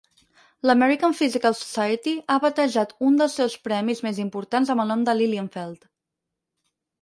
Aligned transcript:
L'American 0.67 1.11
Physical 1.17 1.53
Society 1.59 2.13
ha 2.35 2.37
batejat 2.45 2.95
un 3.09 3.19
dels 3.21 3.37
seus 3.41 3.59
premis 3.69 4.01
més 4.07 4.23
importants 4.25 4.73
amb 4.77 4.85
el 4.87 4.91
nom 4.95 5.05
de 5.11 5.17
Lilienfeld. 5.21 5.87